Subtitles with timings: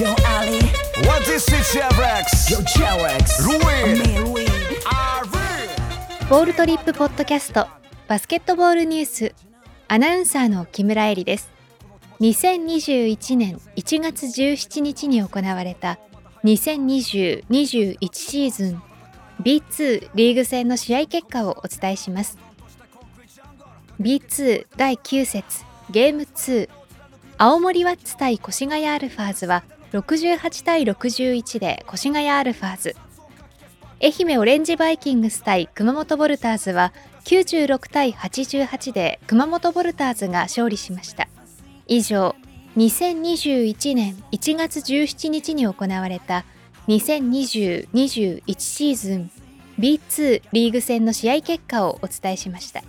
[0.00, 0.56] Yo Ali.
[1.06, 2.48] What is it, Chevrex?
[2.48, 2.56] Yo
[3.44, 3.98] Ruin.
[3.98, 4.46] Me Louis
[6.30, 7.68] ボールトリップポッドキャスト
[8.08, 9.34] バスケットボールニュース。
[9.88, 11.50] アナウンサーの木村恵里です。
[12.20, 15.98] 2021年1月17日に行われた
[16.44, 18.82] 2020-21シーズン
[19.42, 22.38] B2 リーグ戦の試合結果をお伝えします。
[24.00, 26.70] B2 第9節ゲーム2
[27.36, 29.62] 青森ワッツ対越谷アルファーズは
[29.92, 32.96] 68対61で越谷アルファーズ
[34.02, 36.92] 愛媛オレンジバイキングス対熊本ボルターズは
[37.24, 41.28] 96対88で熊本ボルターズが勝利しました
[41.86, 42.34] 以上
[42.76, 46.44] 2021年1月17日に行われた
[46.88, 49.30] 2020-21シーズン
[49.78, 52.82] B2 リーグ戦の試合結果をお伝えしました。